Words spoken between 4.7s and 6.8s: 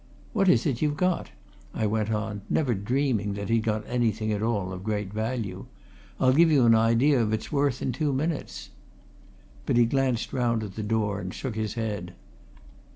of any great value. "I'll give you an